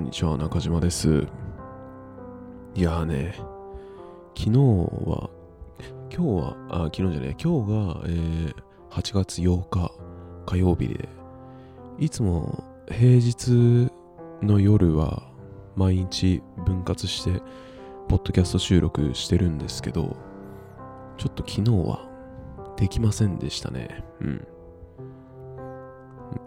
[0.00, 1.26] んにちは、中島です。
[2.74, 3.34] いやーね、
[4.34, 5.28] 昨日は、
[6.10, 8.54] 今日は、あ、昨日じゃない、今日が、えー、
[8.90, 9.92] 8月8日
[10.46, 11.08] 火曜日で、
[11.98, 13.90] いつも平日
[14.42, 15.22] の夜は
[15.76, 17.42] 毎日分割して、
[18.08, 20.16] ポッドキャスト収録してるんですけど、
[21.18, 22.08] ちょっと昨日は
[22.78, 24.02] できませんでしたね。
[24.20, 24.48] うん。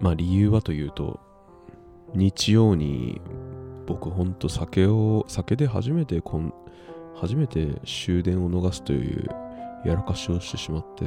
[0.00, 1.18] まあ理由はというと、
[2.14, 3.20] 日曜に
[3.86, 6.54] 僕ほんと酒を、酒で初めてこん、
[7.14, 9.28] 初めて終電を逃すという
[9.84, 11.04] やらかしをしてしまって、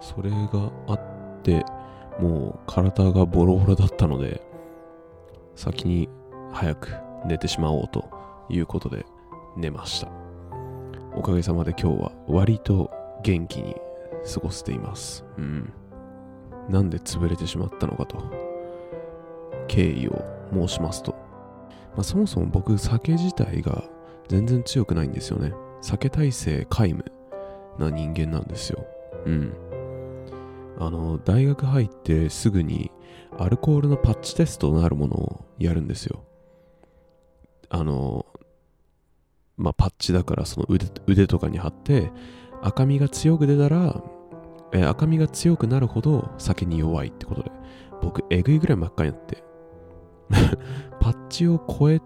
[0.00, 1.00] それがあっ
[1.42, 1.64] て、
[2.20, 4.42] もう体がボロボロだったので、
[5.54, 6.08] 先に
[6.52, 6.90] 早く
[7.26, 8.08] 寝てしまおうと
[8.48, 9.06] いうことで
[9.56, 10.08] 寝ました。
[11.16, 12.90] おかげさまで今日は割と
[13.22, 13.76] 元気に
[14.32, 15.24] 過ごせています。
[15.38, 15.72] うん。
[16.68, 18.18] なんで潰れてしまったのかと
[19.68, 21.12] 経緯を申しますと、
[21.94, 23.84] まあ、そもそも僕酒自体が
[24.28, 25.52] 全然強くないんですよね。
[25.80, 27.04] 酒耐性皆無
[27.78, 28.86] な人間なんですよ。
[29.26, 29.52] うん。
[30.78, 32.90] あの大学入ってすぐに
[33.38, 36.24] アルコールのパッチテストなるものをやるんですよ。
[37.68, 38.26] あの
[39.56, 42.10] まあパッチだからその腕腕とかに貼って
[42.62, 44.02] 赤みが強く出たら
[44.72, 47.50] え赤みが強くなるほど酒に弱いってことで。
[48.02, 49.43] 僕えぐいぐらい真っ赤になって
[51.00, 52.00] パッチを超え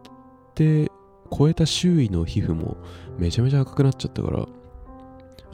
[0.55, 0.91] て、
[1.30, 2.77] 超えた周囲の皮膚も
[3.19, 4.47] めちゃめちゃ赤くなっちゃったから、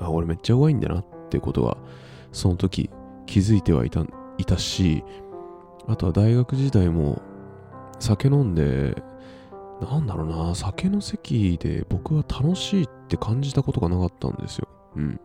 [0.01, 1.77] あ、俺めっちゃ弱いんだなってことは、
[2.33, 2.91] その時
[3.27, 4.05] 気づいてはいた
[4.39, 5.05] いたし、
[5.87, 7.23] あとは大学時代も
[7.99, 9.03] 酒飲んで、
[9.81, 14.69] なんだろうな、酒の席で僕は楽しいって感じたことがなかったんですよ。
[14.97, 15.21] うん。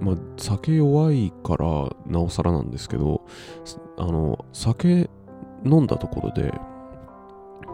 [0.00, 1.66] まあ、酒弱いから
[2.06, 3.22] なおさらなんですけど、
[3.98, 5.10] あの、酒
[5.64, 6.52] 飲んだところで、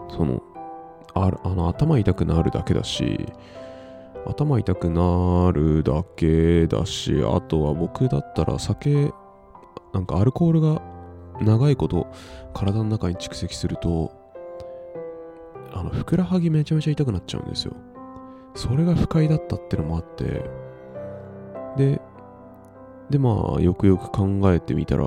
[0.09, 0.41] その、
[1.13, 3.25] ああの頭痛くなるだけだし、
[4.25, 9.11] 頭痛くなるだけだし、あとは僕だったら酒、
[9.93, 10.81] なんかアルコールが
[11.41, 12.07] 長いこと
[12.53, 14.11] 体の中に蓄積すると、
[15.73, 17.73] あの、ふくらはぎめちゃめちゃ痛くなっちゃうんですよ。
[18.55, 20.49] それが不快だったってのもあって、
[21.77, 22.01] で、
[23.09, 25.05] でまあ、よくよく考えてみたら、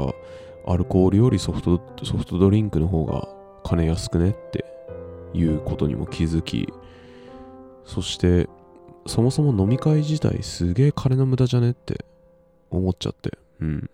[0.67, 3.29] アルコールよりソフトソフトドリンクの方が
[3.63, 4.65] 金安くねって
[5.35, 6.73] いうことにも気づき、
[7.85, 8.49] そして、
[9.07, 12.05] そもそも飲み会自体すげえ金の無駄じゃねって
[12.71, 13.39] 思っちゃって。
[13.61, 13.91] うん。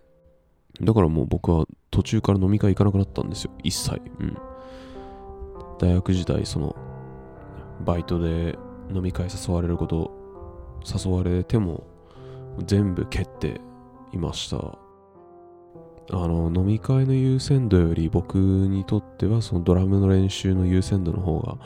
[0.81, 3.51] だからもう僕は途中から飲み会行かなくなったんですよ。
[3.63, 4.01] 一切。
[4.19, 4.37] うん。
[5.79, 6.75] 大学時代、その、
[7.85, 8.57] バイトで
[8.93, 10.11] 飲み会誘われること、
[10.85, 11.83] 誘われても
[12.65, 13.61] 全部蹴って
[14.13, 14.77] いました。
[16.09, 21.57] あの飲み会の優先度より僕にとってはそのドラムの練習の優先度の方が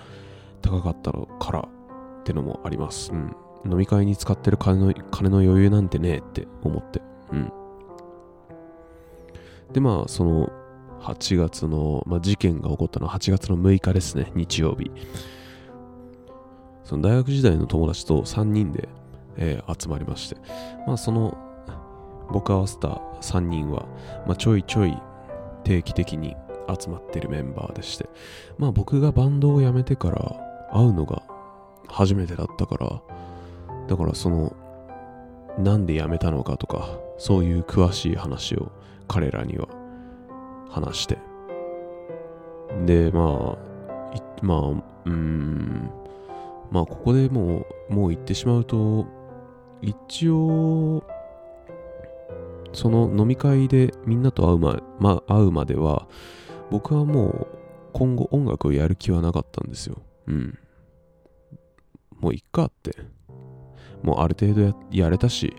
[0.61, 3.11] 高かったからってのもあります。
[3.11, 3.35] うん。
[3.65, 7.01] 飲み会に使ってる金の金の余裕なんてねえって思って。
[7.31, 7.51] うん。
[9.73, 10.51] で、まあ、その
[11.01, 14.91] 8月の、まあ、事件が起こったのは8月の6日ですね、日曜日。
[16.83, 18.89] その大学時代の友達と3人で、
[19.37, 20.37] えー、集まりまして、
[20.87, 21.37] まあ、その
[22.31, 23.85] 僕合わせた3人は、
[24.25, 24.97] まあ、ちょいちょい
[25.63, 26.35] 定期的に
[26.79, 28.09] 集まってるメンバーでして、
[28.57, 31.23] まあ僕がバンドを辞めてから会うのが
[31.87, 33.01] 初めてだったから、
[33.87, 34.55] だからその、
[35.57, 38.71] なんで辞めたのかとか、そういう詳しい話を
[39.07, 39.67] 彼らには
[40.69, 41.17] 話して。
[42.85, 43.71] で、まあ、
[44.41, 44.59] まあ、
[45.05, 45.89] うん、
[46.71, 49.05] まあここでもう、もう言ってしまうと、
[49.81, 51.03] 一応、
[52.73, 56.07] その飲み会でみんなと会うま,、まあ、会うまでは、
[56.69, 57.57] 僕はもう
[57.93, 60.01] 今後音楽をやる気はなかったんですよ。
[60.27, 60.57] うん。
[62.19, 62.95] もういっかって。
[64.03, 65.53] もうある程度ややれたし、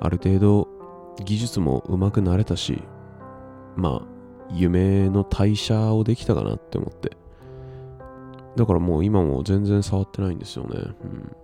[0.00, 0.68] ある程度
[1.24, 2.82] 技術も上手くなれたし、
[3.76, 4.12] まあ、
[4.50, 7.16] 夢の代謝をできたかなって思って。
[8.56, 10.70] だからもう今も全然触ってないんですよね。
[10.76, 11.36] うん。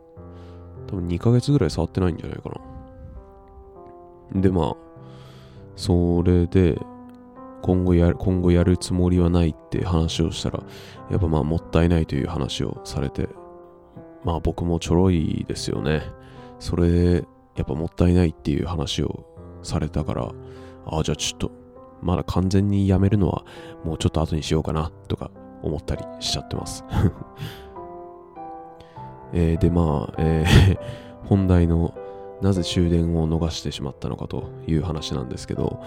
[0.86, 2.50] 多分2ヶ月ぐらい触ってないんじゃないか
[4.34, 4.40] な。
[4.40, 4.76] で、まあ、
[5.78, 6.76] それで、
[7.62, 10.60] 今後やる、今後やるつもりはないって話をしたら、
[11.08, 13.28] やっぱまあもったいないという話をされて、
[14.24, 16.02] まあ僕もちょろいですよね。
[16.58, 19.24] それで、やっぱもったいないっていう話を
[19.62, 20.32] されたから、
[20.86, 21.52] ああ、じゃあちょっと、
[22.02, 23.44] まだ完全にやめるのは
[23.84, 25.30] もうちょっと後にしようかなとか
[25.62, 26.84] 思ったりしちゃってます
[29.32, 30.78] えー、で、まあ、えー
[31.26, 31.92] 本題の
[32.40, 35.82] なぜ終電を逃してしまったのかという話なんですけど、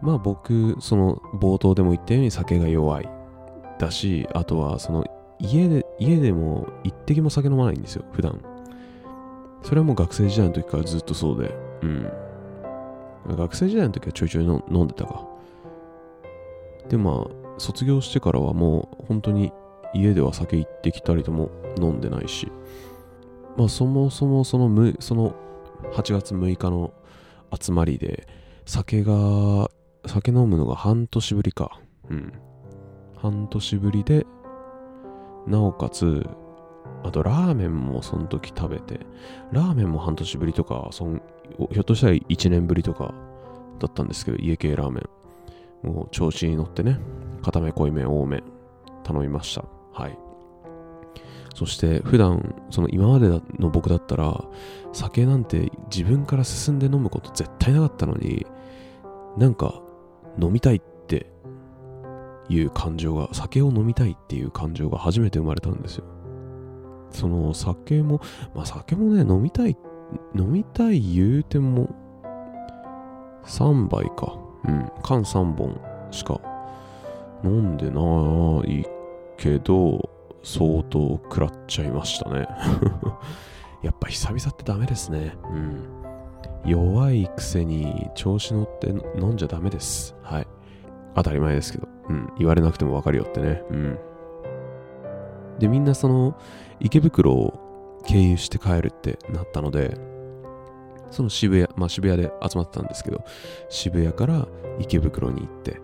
[0.00, 3.08] まあ僕、その冒頭でも言ったように酒が弱い。
[3.78, 5.04] だし、あとはその
[5.38, 8.40] 家で、家でも一滴も酒飲まないんですよ、普段。
[9.62, 12.10] それはもう学生時代の時からずっとそうで、うん。
[13.36, 15.26] 学生時代の時はちょいちょい飲んでたか。
[16.88, 19.52] で、まあ、卒業してからはもう本当に
[19.94, 22.50] 家では酒行ってきたりとも飲んでないし、
[23.56, 25.34] まあそもそもそのむその
[25.92, 26.92] 8月6日の
[27.58, 28.26] 集まりで
[28.66, 29.70] 酒が、
[30.06, 31.80] 酒飲むのが半年ぶりか。
[32.10, 32.32] うん。
[33.16, 34.26] 半年ぶりで、
[35.46, 36.26] なおかつ、
[37.02, 39.00] あとラーメンもその時食べて、
[39.52, 41.22] ラーメンも半年ぶりとか、そん
[41.70, 43.14] ひょっとしたら1年ぶりとか
[43.78, 45.00] だったんですけど、家系ラーメ
[45.84, 45.88] ン。
[45.92, 46.98] もう調子に乗ってね、
[47.42, 48.42] 固め濃いめ多め
[49.04, 49.64] 頼みました。
[49.92, 50.18] はい。
[51.56, 54.44] そして普段、その今までの僕だったら、
[54.92, 58.46] 酒なんて自分から進んで飲むこと絶対なかったのに、
[59.38, 59.80] なんか
[60.38, 61.32] 飲みたいって
[62.50, 66.04] いう感情が、酒を飲みたいっていう感情が初めて生まれたんですよ。
[67.10, 68.20] その酒も、
[68.54, 69.78] まあ酒もね、飲みたい、
[70.34, 71.88] 飲みたい言うても、
[73.46, 74.36] 3杯か。
[74.68, 75.80] うん、缶3本
[76.10, 76.38] しか
[77.42, 78.84] 飲んでない
[79.38, 82.46] けど、相当食らっちゃいましたね
[83.82, 85.36] やっぱ久々ってダメですね。
[85.50, 85.84] うん。
[86.64, 90.16] 弱いくせに調子乗って飲んじゃダメです。
[90.22, 90.46] はい。
[91.14, 91.88] 当たり前ですけど。
[92.08, 92.32] うん。
[92.38, 93.62] 言われなくてもわかるよってね。
[93.70, 93.98] うん。
[95.58, 96.36] で、みんなその
[96.80, 99.96] 池袋を経由して帰るってなったので、
[101.10, 103.24] その渋谷、まあ渋谷で集まってたんですけど、
[103.68, 104.48] 渋谷から
[104.80, 105.80] 池袋に行って、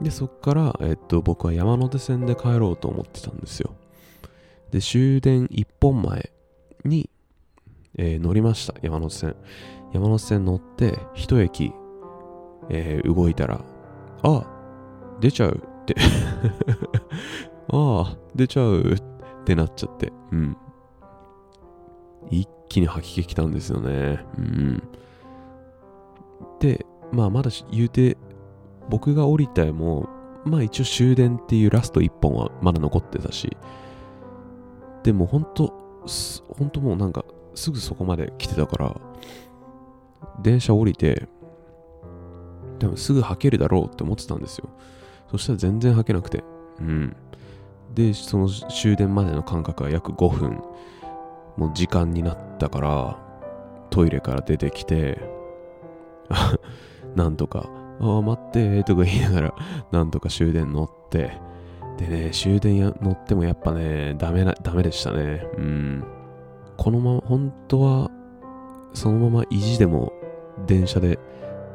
[0.00, 3.74] で、そっから、えっと、僕は山手線で帰ろうと思ってたんですよ。
[4.70, 6.30] で、終電1本前
[6.84, 7.08] に、
[7.96, 9.36] えー、乗りました、山手線。
[9.92, 11.72] 山手線乗って、一駅、
[12.68, 13.60] えー、動いたら、
[14.22, 14.46] あ、
[15.20, 15.94] 出ちゃうって
[17.68, 19.02] あ あ、出ちゃうっ
[19.44, 20.56] てなっちゃって、うん。
[22.30, 24.24] 一気に吐き気きたんですよね。
[24.36, 24.82] うん。
[26.58, 28.16] で、まあまだ言うて
[28.88, 30.08] 僕が降りたも、
[30.44, 33.56] まあ一応終電っていうラスト1本はまだ残ってたし、
[35.02, 35.84] でも本当
[36.58, 39.00] 本当もうなんかすぐそこまで来てたから、
[40.42, 41.28] 電車降りて、
[42.78, 44.68] 多分すぐ履けるだろうって思ってたんですよ。
[45.30, 46.44] そしたら全然履けなくて。
[46.80, 47.16] うん。
[47.94, 50.62] で、その終電までの間隔は約5分。
[51.56, 53.18] もう時間になったから、
[53.90, 55.20] トイレから出てきて、
[57.14, 57.68] なんとか
[58.00, 59.54] ああ、待って、とか言いながら、
[59.92, 61.40] なんとか終電乗って、
[61.98, 65.46] でね、終電や乗ってもやっぱね、ダメな、ダメでしたね。
[65.56, 66.04] うん。
[66.76, 68.10] このまま、本当は、
[68.92, 70.12] そのまま意地でも
[70.66, 71.18] 電車で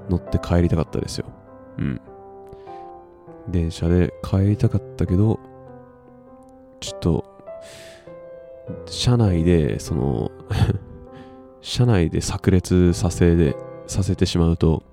[0.09, 1.25] 乗って帰りたかったですよ。
[1.77, 2.01] うん。
[3.47, 5.39] 電車で帰りたかったけど、
[6.79, 7.25] ちょっと、
[8.85, 10.31] 車内で、その
[11.61, 13.55] 車内で炸裂させで、
[13.87, 14.83] させてしまうと、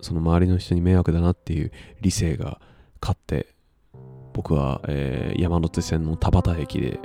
[0.00, 2.60] その周りの人に迷惑だなっていう理性が
[3.00, 3.48] 勝って、
[4.32, 7.00] 僕は、えー、山手線の田端駅で、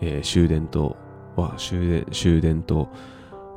[0.00, 0.96] えー、終電と
[1.36, 2.88] は、終電、終電と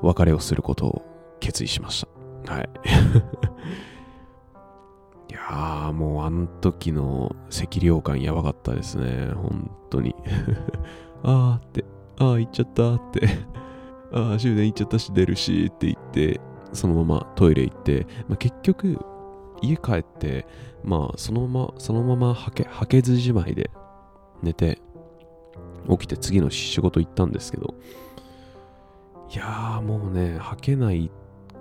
[0.01, 2.05] 別れをすることを決意しまし
[2.45, 2.53] た。
[2.53, 2.69] はい。
[5.29, 9.31] いやー、もうあの時の赤涼感やばかったですね。
[9.33, 10.15] 本当に。
[11.23, 11.85] あーって、
[12.17, 13.27] あー行っちゃったって。
[14.13, 16.39] あー終電行っちゃったし出るしって言って、
[16.73, 18.99] そのままトイレ行って、まあ、結局、
[19.61, 20.45] 家帰って、
[20.83, 23.71] まあ、そのまま、そのままはけ、はけずじまいで
[24.41, 24.79] 寝て、
[25.89, 27.75] 起きて次の仕事行ったんですけど、
[29.33, 31.11] いやーもうね、はけない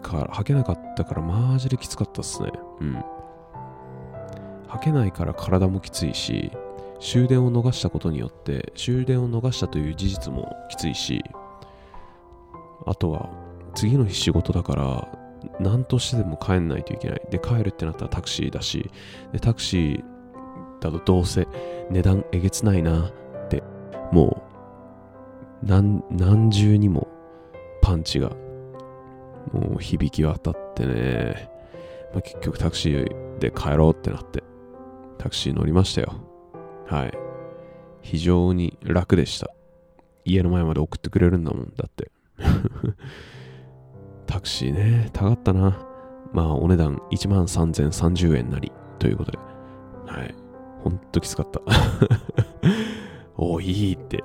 [0.03, 2.53] から、はけなかったからマジできつかったっすね。
[2.81, 2.95] うん。
[4.69, 6.51] はけないから体もきついし、
[7.01, 11.23] 終電を逃したことによって、終電を逃したという事実もきついし、
[12.87, 13.46] あとは、
[13.77, 15.09] 次の日仕事だから、
[15.61, 17.23] 何としてでも帰んないといけない。
[17.31, 18.91] で、帰るってなったらタクシーだし、
[19.33, 20.05] で、タクシー
[20.81, 21.47] だとどうせ
[21.91, 23.13] 値段えげつないなっ
[23.49, 23.63] て、
[24.13, 24.43] も
[25.63, 27.07] う、何、何重にも
[27.83, 28.31] パンチが、
[29.53, 31.51] もう響き渡ってね、
[32.13, 34.43] まあ、結局タクシーで帰ろうってなって、
[35.19, 36.15] タクシー乗りましたよ。
[36.87, 37.13] はい。
[38.01, 39.51] 非常に楽でした。
[40.25, 42.11] 家の前まで送ってくれるんだもん、だって。
[44.27, 45.87] タクシーね、高かったな。
[46.33, 49.39] まあ、お値段13,030円なりということで。
[50.07, 50.35] はい。
[50.83, 51.61] ほんときつかった。
[53.37, 54.25] おいいって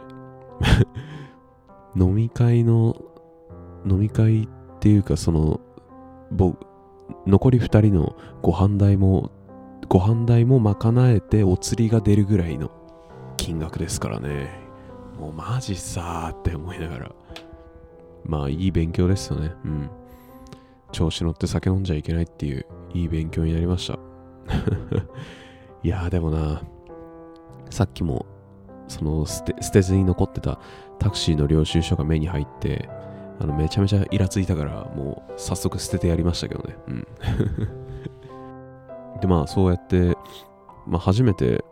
[1.95, 2.95] 飲み会の、
[3.85, 4.47] 飲み会っ
[4.79, 5.59] ていうか、その、
[6.31, 6.65] 僕、
[7.27, 9.31] 残り2人のご飯代も
[9.91, 12.71] ご飯代も賄えてお釣りが出るぐらいの
[13.35, 14.49] 金額ですからね。
[15.19, 17.11] もうマジさーって思いながら。
[18.25, 19.53] まあいい勉強ですよね。
[19.65, 19.89] うん。
[20.91, 23.99] 調子乗って酒飲んじゃいけないっていういい勉強になりました。
[25.83, 26.61] いやーでもな、
[27.69, 28.25] さっきも
[28.87, 30.59] その捨て捨てずに残ってた
[30.99, 32.89] タクシーの領収書が目に入って、
[33.39, 36.75] あのめちゃめちゃイラついたから、もう早速捨ててやりましたけどね。
[36.87, 37.07] うん。
[39.21, 40.15] で、まあそうやって、
[40.85, 41.63] まあ初めて、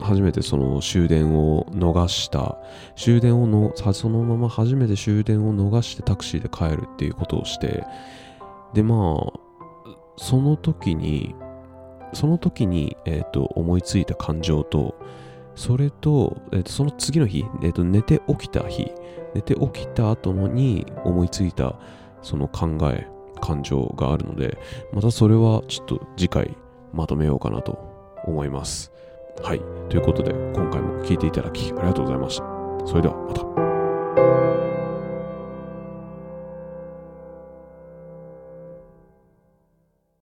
[0.00, 2.58] 初めてその終電を逃した、
[2.96, 7.84] 終電をの、そのまま初めて終電を逃してタクシーで帰るっていうことをして、
[8.74, 9.32] でまあ、
[10.16, 11.34] その時に、
[12.12, 14.96] その時に、え、ー、と、思いついた感情と、
[15.54, 18.92] それと、えー、とその次の日、えー、と寝て起きた日、
[19.34, 21.76] 寝て起きた後に思いついた
[22.22, 23.06] その考え、
[23.40, 24.58] 感情があるので、
[24.92, 26.56] またそれはちょっと次回
[26.92, 27.78] まとめようかなと
[28.24, 28.92] 思います。
[29.42, 29.60] はい。
[29.88, 32.44] ということで、今回も聴いていただきありがとうございました。
[32.86, 34.73] それではまた。